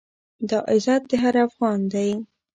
[0.49, 2.09] دا عزت د هر افــــغـــــــان دی،